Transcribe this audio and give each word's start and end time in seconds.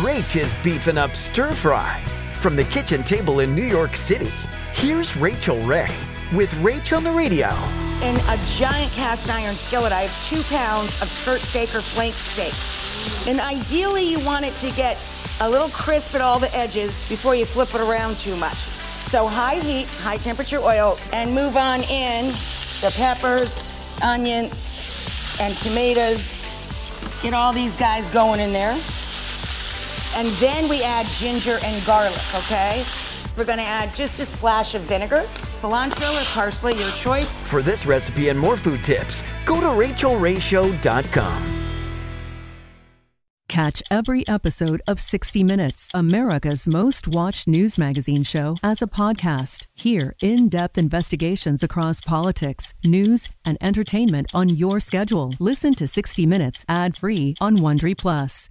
Rach 0.00 0.40
is 0.40 0.54
beefing 0.64 0.96
up 0.96 1.14
stir 1.14 1.52
fry. 1.52 2.02
From 2.40 2.56
the 2.56 2.64
kitchen 2.64 3.02
table 3.02 3.40
in 3.40 3.54
New 3.54 3.66
York 3.66 3.94
City, 3.94 4.30
here's 4.72 5.14
Rachael 5.18 5.60
Ray 5.60 5.90
with 6.34 6.50
Rach 6.62 6.96
on 6.96 7.04
the 7.04 7.10
radio. 7.10 7.48
In 8.02 8.16
a 8.16 8.38
giant 8.46 8.90
cast 8.92 9.28
iron 9.28 9.54
skillet, 9.54 9.92
I 9.92 10.04
have 10.04 10.26
two 10.26 10.42
pounds 10.44 11.02
of 11.02 11.08
skirt 11.08 11.40
steak 11.40 11.74
or 11.74 11.82
flank 11.82 12.14
steak. 12.14 12.54
And 13.28 13.38
ideally, 13.38 14.04
you 14.04 14.18
want 14.20 14.46
it 14.46 14.54
to 14.56 14.70
get 14.70 14.98
a 15.42 15.50
little 15.50 15.68
crisp 15.68 16.14
at 16.14 16.22
all 16.22 16.38
the 16.38 16.52
edges 16.56 17.06
before 17.10 17.34
you 17.34 17.44
flip 17.44 17.74
it 17.74 17.82
around 17.82 18.16
too 18.16 18.34
much. 18.36 18.56
So 18.56 19.26
high 19.26 19.56
heat, 19.56 19.88
high 20.00 20.16
temperature 20.16 20.60
oil, 20.60 20.96
and 21.12 21.34
move 21.34 21.58
on 21.58 21.82
in 21.82 22.28
the 22.80 22.90
peppers, 22.96 23.74
onions, 24.02 25.36
and 25.38 25.54
tomatoes. 25.58 26.48
Get 27.22 27.34
all 27.34 27.52
these 27.52 27.76
guys 27.76 28.08
going 28.08 28.40
in 28.40 28.54
there. 28.54 28.74
And 30.16 30.28
then 30.38 30.68
we 30.68 30.82
add 30.82 31.06
ginger 31.06 31.58
and 31.64 31.86
garlic, 31.86 32.34
okay? 32.34 32.84
We're 33.36 33.44
gonna 33.44 33.62
add 33.62 33.94
just 33.94 34.20
a 34.20 34.24
splash 34.24 34.74
of 34.74 34.82
vinegar, 34.82 35.24
cilantro 35.50 36.20
or 36.20 36.24
parsley, 36.26 36.76
your 36.78 36.90
choice. 36.92 37.34
For 37.48 37.62
this 37.62 37.86
recipe 37.86 38.28
and 38.28 38.38
more 38.38 38.56
food 38.56 38.84
tips, 38.84 39.22
go 39.46 39.60
to 39.60 39.66
rachaelrayshow.com. 39.66 41.58
Catch 43.52 43.82
every 43.90 44.26
episode 44.26 44.80
of 44.88 44.98
60 44.98 45.44
Minutes, 45.44 45.90
America's 45.92 46.66
most 46.66 47.06
watched 47.06 47.46
news 47.46 47.76
magazine 47.76 48.22
show, 48.22 48.56
as 48.62 48.80
a 48.80 48.86
podcast. 48.86 49.66
Hear 49.74 50.14
in 50.22 50.48
depth 50.48 50.78
investigations 50.78 51.62
across 51.62 52.00
politics, 52.00 52.72
news, 52.82 53.28
and 53.44 53.58
entertainment 53.60 54.28
on 54.32 54.48
your 54.48 54.80
schedule. 54.80 55.34
Listen 55.38 55.74
to 55.74 55.86
60 55.86 56.24
Minutes 56.24 56.64
ad 56.66 56.96
free 56.96 57.34
on 57.42 57.58
Wondery 57.58 57.94
Plus. 57.94 58.48